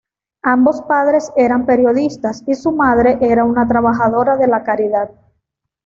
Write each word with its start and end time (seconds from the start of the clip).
Ambos 0.41 0.81
padres 0.87 1.31
eran 1.35 1.67
periodistas 1.67 2.43
y 2.47 2.55
su 2.55 2.71
madre 2.71 3.19
era 3.21 3.43
una 3.45 3.67
trabajadora 3.67 4.35
de 4.35 4.47
la 4.47 4.63
caridad. 4.63 5.11